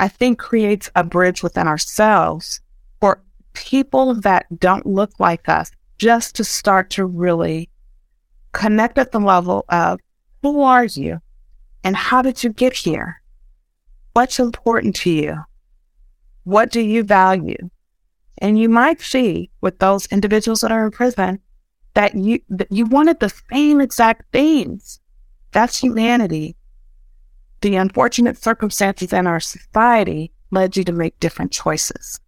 [0.00, 2.60] I think creates a bridge within ourselves
[3.54, 7.70] people that don't look like us just to start to really
[8.52, 10.00] connect at the level of
[10.42, 11.20] who are you
[11.82, 13.22] and how did you get here?
[14.12, 15.36] What's important to you?
[16.44, 17.70] What do you value?
[18.38, 21.40] And you might see with those individuals that are in prison
[21.94, 25.00] that you that you wanted the same exact things.
[25.52, 26.56] That's humanity.
[27.60, 32.20] The unfortunate circumstances in our society led you to make different choices.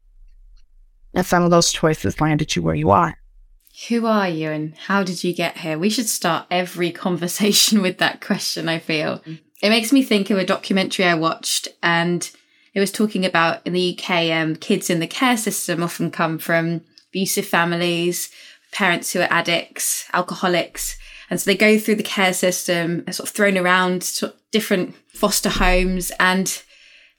[1.16, 3.18] And some of those choices landed you where you are.
[3.88, 5.79] Who are you and how did you get here?
[5.79, 9.22] We should start every conversation with that question, I feel.
[9.62, 12.31] It makes me think of a documentary I watched and
[12.74, 16.38] it was talking about in the UK, um, kids in the care system often come
[16.38, 18.31] from abusive families,
[18.72, 20.98] parents who are addicts, alcoholics.
[21.31, 24.20] And so they go through the care system, sort of thrown around
[24.52, 26.62] different foster homes and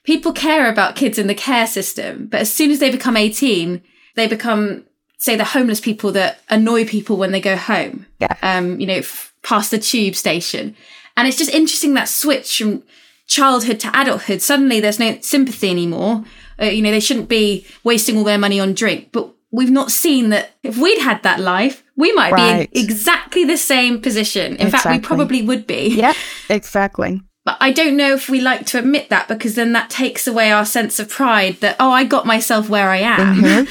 [0.08, 3.82] people care about kids in the care system, but as soon as they become 18,
[4.16, 4.82] they become,
[5.18, 8.06] say, the homeless people that annoy people when they go home.
[8.18, 8.34] Yeah.
[8.40, 10.74] Um, you know, f- past the tube station.
[11.14, 12.84] And it's just interesting that switch from
[13.26, 14.40] childhood to adulthood.
[14.40, 16.24] Suddenly there's no sympathy anymore.
[16.58, 19.92] Uh, you know, they shouldn't be wasting all their money on drink, but we've not
[19.92, 22.72] seen that if we'd had that life, we might Right.
[22.72, 24.56] be in exactly the same position.
[24.56, 25.88] In fact, we probably would be.
[25.88, 26.14] Yeah,
[26.48, 27.20] exactly.
[27.48, 30.52] But I don't know if we like to admit that because then that takes away
[30.52, 33.36] our sense of pride that, oh, I got myself where I am.
[33.42, 33.68] Mhm.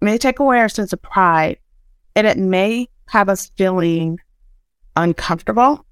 [0.00, 1.58] may take away our sense of pride,
[2.16, 4.18] and it may have us feeling
[4.96, 5.84] uncomfortable,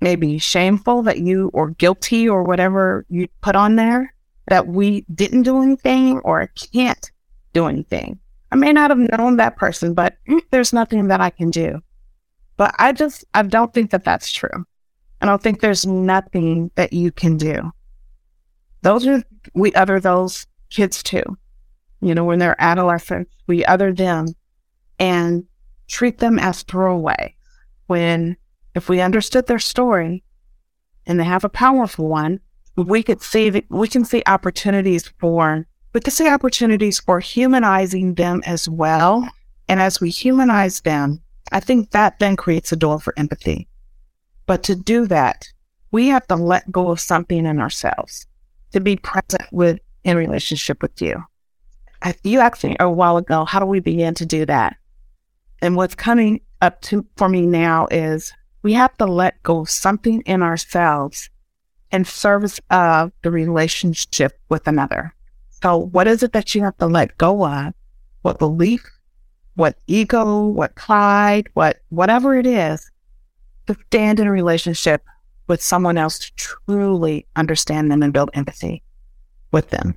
[0.00, 4.14] maybe shameful that you or guilty or whatever you put on there
[4.46, 7.10] that we didn't do anything or can't
[7.52, 8.16] do anything.
[8.52, 11.80] I may not have known that person, but mm, there's nothing that I can do.
[12.56, 14.64] But I just, I don't think that that's true.
[15.20, 17.72] I don't think there's nothing that you can do.
[18.82, 19.22] Those are,
[19.54, 21.24] we other those kids too
[22.00, 24.26] you know, when they're adolescents, we other them
[24.98, 25.44] and
[25.88, 27.34] treat them as throwaway.
[27.86, 28.36] When,
[28.74, 30.22] if we understood their story
[31.06, 32.40] and they have a powerful one,
[32.76, 38.14] we could see, that we can see opportunities for, we could see opportunities for humanizing
[38.14, 39.28] them as well.
[39.68, 43.66] And as we humanize them, I think that then creates a door for empathy.
[44.48, 45.46] But to do that,
[45.92, 48.26] we have to let go of something in ourselves
[48.72, 51.22] to be present with in relationship with you.
[52.00, 54.76] I- You asked me a while ago, how do we begin to do that?
[55.60, 58.32] And what's coming up to for me now is
[58.62, 61.28] we have to let go of something in ourselves
[61.92, 65.14] in service of the relationship with another.
[65.62, 67.74] So what is it that you have to let go of?
[68.22, 68.82] What belief,
[69.56, 72.90] what ego, what pride, what whatever it is,
[73.68, 75.02] to stand in a relationship
[75.46, 78.82] with someone else to truly understand them and build empathy
[79.52, 79.96] with them.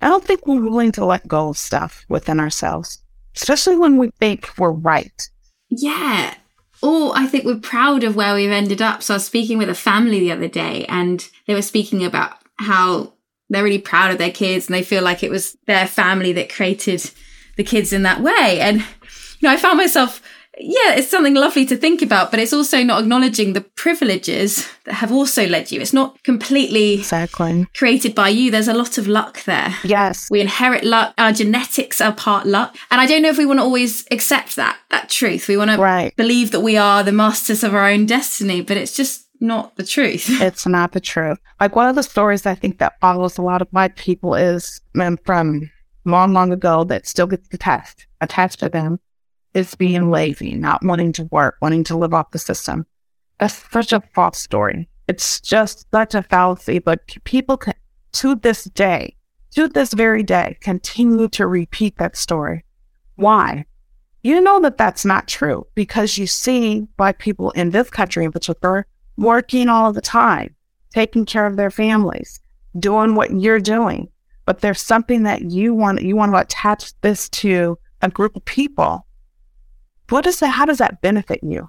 [0.00, 3.02] I don't think we're willing to let go of stuff within ourselves,
[3.34, 5.28] especially when we think we're right.
[5.68, 6.34] Yeah.
[6.82, 9.02] Or I think we're proud of where we've ended up.
[9.02, 12.36] So I was speaking with a family the other day and they were speaking about
[12.58, 13.14] how
[13.48, 16.52] they're really proud of their kids and they feel like it was their family that
[16.52, 17.10] created
[17.56, 18.60] the kids in that way.
[18.60, 20.20] And, you know, I found myself,
[20.58, 24.94] yeah, it's something lovely to think about, but it's also not acknowledging the privileges that
[24.94, 25.80] have also led you.
[25.80, 27.66] It's not completely Exactly.
[27.76, 28.50] created by you.
[28.50, 29.74] There's a lot of luck there.
[29.84, 30.28] Yes.
[30.30, 31.12] We inherit luck.
[31.18, 32.76] Our genetics are part luck.
[32.90, 35.48] And I don't know if we want to always accept that, that truth.
[35.48, 36.14] We want to Right.
[36.16, 39.84] believe that we are the masters of our own destiny, but it's just not the
[39.84, 40.28] truth.
[40.40, 41.38] It's not the truth.
[41.60, 44.80] Like one of the stories I think that follows a lot of my people is
[44.98, 45.70] um, from
[46.06, 49.00] long, long ago that still gets attached, attached to them
[49.56, 52.84] is being lazy, not wanting to work, wanting to live off the system.
[53.40, 54.88] That's such a false story.
[55.08, 57.74] It's just such a fallacy, but people can,
[58.12, 59.16] to this day,
[59.52, 62.64] to this very day, continue to repeat that story.
[63.14, 63.64] Why?
[64.22, 68.32] You know that that's not true because you see black people in this country in
[68.32, 70.54] particular working all the time,
[70.92, 72.40] taking care of their families,
[72.78, 74.08] doing what you're doing.
[74.44, 78.44] But there's something that you want, you want to attach this to a group of
[78.44, 79.05] people.
[80.08, 80.48] What is that?
[80.48, 81.68] How does that benefit you?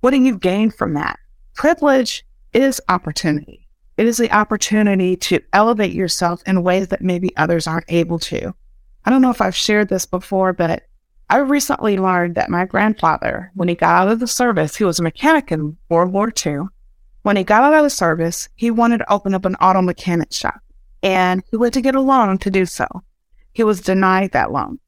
[0.00, 1.18] What do you gain from that?
[1.54, 3.66] Privilege is opportunity.
[3.96, 8.54] It is the opportunity to elevate yourself in ways that maybe others aren't able to.
[9.04, 10.84] I don't know if I've shared this before, but
[11.30, 14.98] I recently learned that my grandfather, when he got out of the service, he was
[14.98, 16.62] a mechanic in World War II.
[17.22, 20.32] When he got out of the service, he wanted to open up an auto mechanic
[20.32, 20.60] shop
[21.02, 22.86] and he went to get a loan to do so.
[23.52, 24.80] He was denied that loan.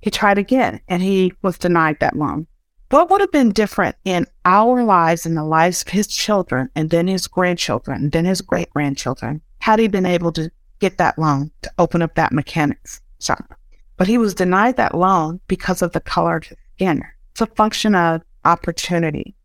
[0.00, 2.46] He tried again and he was denied that loan.
[2.90, 6.90] What would have been different in our lives and the lives of his children and
[6.90, 11.18] then his grandchildren and then his great grandchildren had he been able to get that
[11.18, 13.54] loan to open up that mechanics shop?
[13.96, 17.04] But he was denied that loan because of the color of his skin.
[17.32, 19.36] It's a function of opportunity.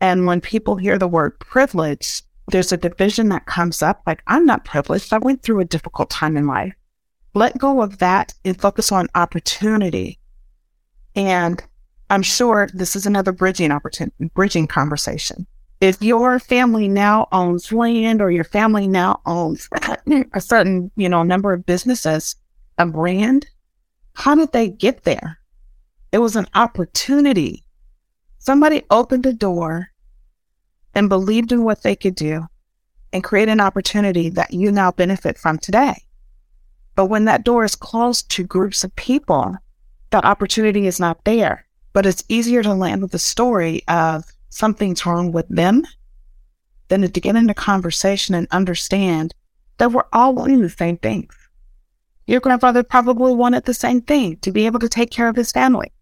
[0.00, 4.46] And when people hear the word privilege, there's a division that comes up like, I'm
[4.46, 5.12] not privileged.
[5.12, 6.74] I went through a difficult time in life.
[7.36, 10.18] Let go of that and focus on opportunity.
[11.14, 11.62] And
[12.08, 15.46] I'm sure this is another bridging opportunity, bridging conversation.
[15.82, 19.68] If your family now owns land or your family now owns
[20.32, 22.36] a certain, you know, number of businesses,
[22.78, 23.46] a brand,
[24.14, 25.38] how did they get there?
[26.12, 27.66] It was an opportunity.
[28.38, 29.88] Somebody opened a door
[30.94, 32.46] and believed in what they could do
[33.12, 36.05] and create an opportunity that you now benefit from today.
[36.96, 39.54] But when that door is closed to groups of people,
[40.10, 41.66] that opportunity is not there.
[41.92, 45.84] But it's easier to land with the story of something's wrong with them
[46.88, 49.34] than to get into conversation and understand
[49.78, 51.34] that we're all wanting the same things.
[52.26, 55.52] Your grandfather probably wanted the same thing to be able to take care of his
[55.52, 55.92] family.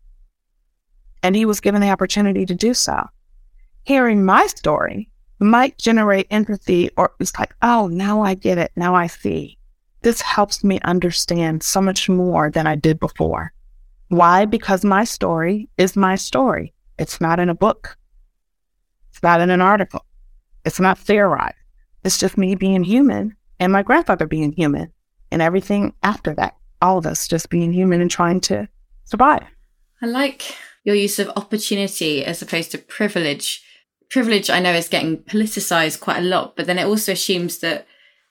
[1.23, 3.07] And he was given the opportunity to do so.
[3.85, 8.73] Hearing my story might generate empathy or it's like, oh, now I get it.
[8.77, 9.59] Now I see.
[10.05, 13.55] This helps me understand so much more than I did before.
[14.09, 14.45] Why?
[14.45, 16.75] Because my story is my story.
[16.99, 17.97] It's not in a book.
[19.09, 20.05] It's not in an article.
[20.67, 21.57] It's not theorized.
[22.05, 24.93] It's just me being human and my grandfather being human
[25.31, 26.55] and everything after that.
[26.83, 28.69] All of us just being human and trying to
[29.05, 29.47] survive.
[30.03, 33.65] I like your use of opportunity as opposed to privilege.
[34.11, 37.87] Privilege, I know, is getting politicized quite a lot, but then it also assumes that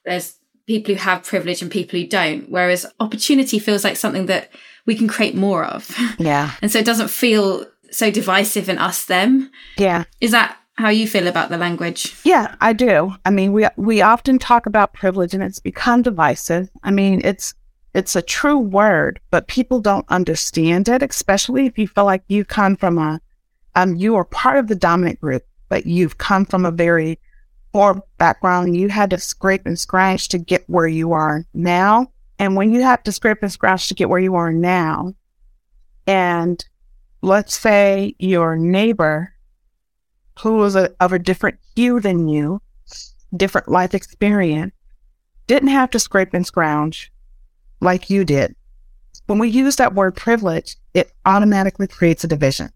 [0.05, 0.37] there's
[0.67, 2.49] people who have privilege and people who don't.
[2.49, 4.49] Whereas opportunity feels like something that
[4.85, 5.95] we can create more of.
[6.19, 6.51] Yeah.
[6.61, 9.51] and so it doesn't feel so divisive in us them.
[9.77, 10.03] Yeah.
[10.21, 12.15] Is that how you feel about the language?
[12.23, 13.13] Yeah, I do.
[13.25, 16.69] I mean, we we often talk about privilege and it's become divisive.
[16.83, 17.53] I mean, it's
[17.93, 22.43] it's a true word, but people don't understand it, especially if you feel like you
[22.43, 23.21] come from a
[23.75, 27.19] um you are part of the dominant group, but you've come from a very
[27.73, 28.77] poor background.
[28.77, 32.07] You had to scrape and scratch to get where you are now.
[32.39, 35.13] And when you have to scrape and scratch to get where you are now,
[36.07, 36.63] and
[37.21, 39.33] let's say your neighbor
[40.39, 42.61] who was a, of a different hue than you,
[43.35, 44.73] different life experience,
[45.47, 47.11] didn't have to scrape and scrounge
[47.81, 48.55] like you did.
[49.27, 52.71] When we use that word privilege, it automatically creates a division.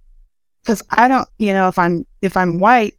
[0.62, 2.96] Because I don't, you know, if I'm if I'm white,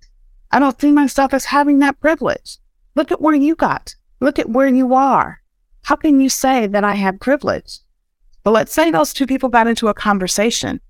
[0.51, 2.59] I don't see myself as having that privilege.
[2.95, 3.95] Look at where you got.
[4.21, 5.41] Look at where you are.
[5.83, 7.79] How can you say that I have privilege?
[8.45, 10.81] But let's say those two people got into a conversation.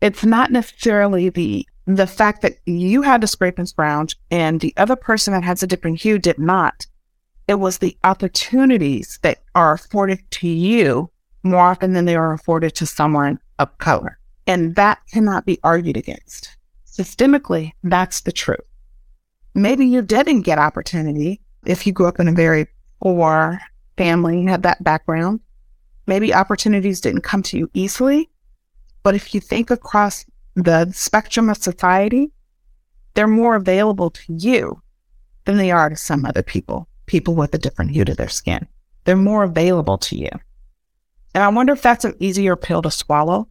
[0.00, 4.74] It's not necessarily the the fact that you had to scrape and scrounge and the
[4.76, 6.84] other person that has a different hue did not.
[7.46, 11.10] It was the opportunities that are afforded to you
[11.44, 14.18] more often than they are afforded to someone of color.
[14.48, 16.56] And that cannot be argued against.
[16.86, 18.60] Systemically, that's the truth.
[19.56, 22.66] Maybe you didn't get opportunity if you grew up in a very
[23.00, 23.58] poor
[23.96, 25.40] family, and had that background.
[26.06, 28.28] Maybe opportunities didn't come to you easily.
[29.02, 30.26] But if you think across
[30.56, 32.30] the spectrum of society,
[33.14, 34.82] they're more available to you
[35.46, 38.66] than they are to some other people, people with a different hue to their skin.
[39.04, 40.30] They're more available to you.
[41.34, 43.48] And I wonder if that's an easier pill to swallow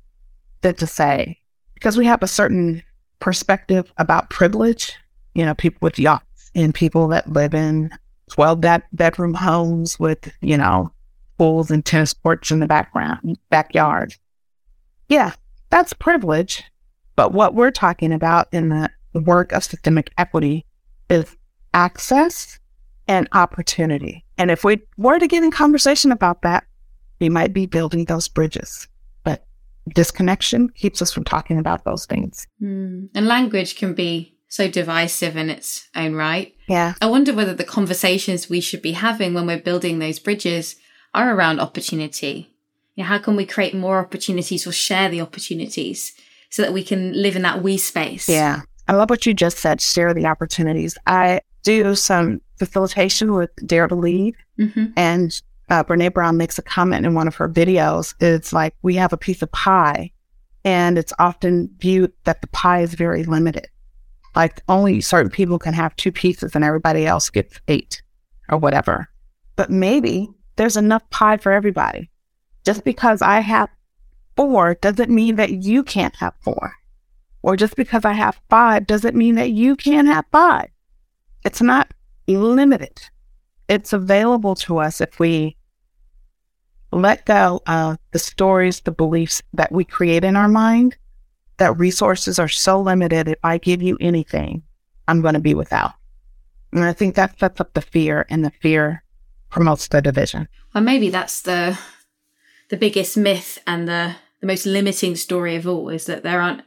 [0.61, 1.39] than to say,
[1.73, 2.83] because we have a certain
[3.19, 4.93] perspective about privilege,
[5.35, 7.91] you know, people with yachts and people that live in
[8.31, 10.91] 12 bed- bedroom homes with, you know,
[11.37, 14.15] pools and tennis courts in the background, backyard.
[15.09, 15.33] Yeah,
[15.69, 16.63] that's privilege.
[17.15, 20.65] But what we're talking about in the work of systemic equity
[21.09, 21.35] is
[21.73, 22.59] access
[23.07, 24.25] and opportunity.
[24.37, 26.65] And if we were to get in conversation about that,
[27.19, 28.87] we might be building those bridges.
[29.23, 29.45] But
[29.93, 32.47] disconnection keeps us from talking about those things.
[32.61, 33.09] Mm.
[33.13, 36.55] And language can be so divisive in its own right.
[36.67, 36.93] Yeah.
[37.01, 40.75] I wonder whether the conversations we should be having when we're building those bridges
[41.13, 42.55] are around opportunity.
[42.95, 46.13] You know, how can we create more opportunities or share the opportunities?
[46.55, 48.29] so that we can live in that we space.
[48.29, 48.61] Yeah.
[48.87, 50.97] I love what you just said, share the opportunities.
[51.05, 54.85] I do some facilitation with Dare to Lead, mm-hmm.
[54.95, 58.15] and uh, Brene Brown makes a comment in one of her videos.
[58.21, 60.11] It's like we have a piece of pie,
[60.63, 63.67] and it's often viewed that the pie is very limited.
[64.35, 68.01] Like only certain people can have two pieces, and everybody else gets eight
[68.49, 69.09] or whatever.
[69.55, 72.09] But maybe there's enough pie for everybody.
[72.65, 73.69] Just because I have
[74.35, 76.73] four doesn't mean that you can't have four.
[77.41, 80.69] Or just because I have five doesn't mean that you can't have five.
[81.45, 81.93] It's not
[82.27, 82.99] limited.
[83.69, 85.55] It's available to us if we
[86.91, 90.97] let go of the stories, the beliefs that we create in our mind,
[91.57, 93.27] that resources are so limited.
[93.27, 94.63] If I give you anything,
[95.07, 95.93] I'm going to be without.
[96.71, 99.03] And I think that sets up the fear, and the fear
[99.49, 100.47] promotes the division.
[100.73, 101.77] Well, maybe that's the
[102.69, 106.63] the biggest myth and the the most limiting story of all is that there aren't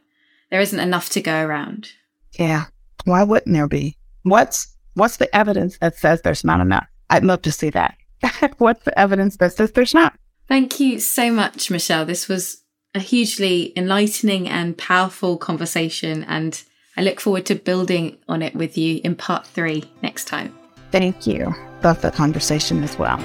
[0.51, 1.91] there isn't enough to go around.
[2.39, 2.65] Yeah.
[3.05, 3.97] Why wouldn't there be?
[4.23, 6.87] What's what's the evidence that says there's not enough?
[7.11, 7.97] I'd love to see that.
[8.59, 10.19] what's the evidence that says there's not?
[10.49, 12.07] Thank you so much, Michelle.
[12.07, 12.63] This was
[12.95, 16.63] a hugely enlightening and powerful conversation and
[16.97, 20.57] I look forward to building on it with you in part three next time.
[20.91, 21.55] Thank you.
[21.85, 23.19] Love the conversation as well.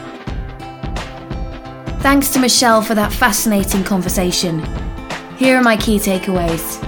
[2.01, 4.59] Thanks to Michelle for that fascinating conversation.
[5.37, 6.81] Here are my key takeaways.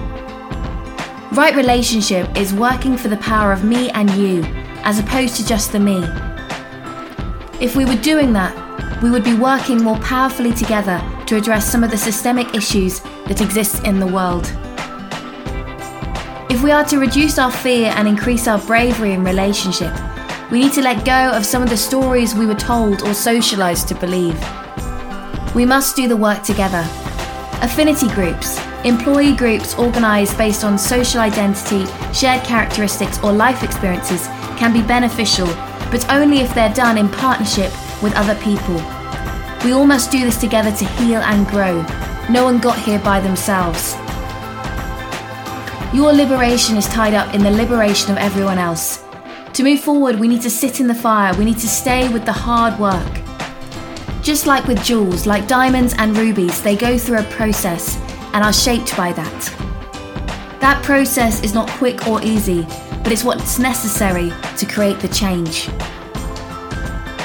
[1.32, 4.44] Right relationship is working for the power of me and you,
[4.84, 6.04] as opposed to just the me.
[7.60, 11.84] If we were doing that, we would be working more powerfully together to address some
[11.84, 14.46] of the systemic issues that exist in the world.
[16.50, 19.94] If we are to reduce our fear and increase our bravery in relationship,
[20.52, 23.88] we need to let go of some of the stories we were told or socialized
[23.88, 24.40] to believe.
[25.56, 26.88] We must do the work together.
[27.62, 34.72] Affinity groups, employee groups organized based on social identity, shared characteristics, or life experiences can
[34.72, 35.48] be beneficial,
[35.90, 37.72] but only if they're done in partnership
[38.04, 38.95] with other people.
[39.66, 41.82] We all must do this together to heal and grow.
[42.30, 43.96] No one got here by themselves.
[45.92, 49.04] Your liberation is tied up in the liberation of everyone else.
[49.54, 52.26] To move forward, we need to sit in the fire, we need to stay with
[52.26, 53.12] the hard work.
[54.22, 57.98] Just like with jewels, like diamonds and rubies, they go through a process
[58.34, 60.60] and are shaped by that.
[60.60, 62.68] That process is not quick or easy,
[63.02, 65.70] but it's what's necessary to create the change.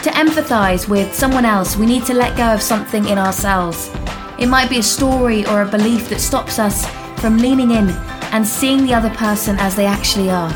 [0.04, 3.90] To empathise with someone else, we need to let go of something in ourselves.
[4.38, 6.86] It might be a story or a belief that stops us
[7.20, 7.90] from leaning in
[8.32, 10.50] and seeing the other person as they actually are.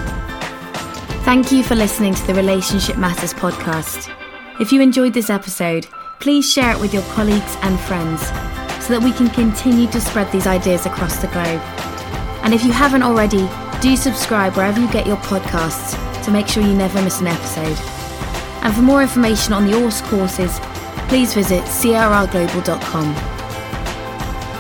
[1.24, 4.11] Thank you for listening to the Relationship Matters podcast.
[4.61, 5.88] If you enjoyed this episode,
[6.20, 8.22] please share it with your colleagues and friends
[8.82, 11.61] so that we can continue to spread these ideas across the globe.
[12.42, 13.47] And if you haven't already,
[13.82, 17.93] do subscribe wherever you get your podcasts to make sure you never miss an episode.
[18.65, 20.59] And for more information on the ORSC courses,
[21.09, 23.15] please visit crrglobal.com.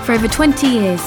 [0.04, 1.00] For over 20 years,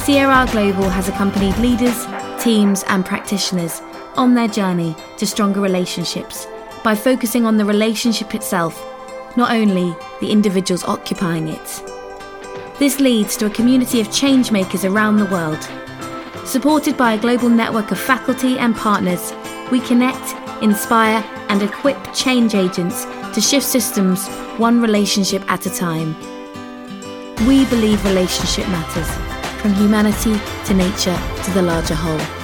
[0.00, 2.06] CRR Global has accompanied leaders,
[2.42, 3.80] teams, and practitioners
[4.16, 6.48] on their journey to stronger relationships
[6.82, 8.84] by focusing on the relationship itself,
[9.36, 11.82] not only the individuals occupying it.
[12.80, 15.62] This leads to a community of changemakers around the world.
[16.44, 19.32] Supported by a global network of faculty and partners,
[19.70, 24.26] we connect, inspire, and equip change agents to shift systems
[24.56, 26.16] one relationship at a time.
[27.46, 29.10] We believe relationship matters,
[29.60, 32.39] from humanity to nature to the larger whole.